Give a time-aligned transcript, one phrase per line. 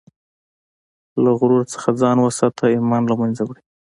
[1.23, 3.63] له غرور نه ځان وساته، ایمان له منځه وړي.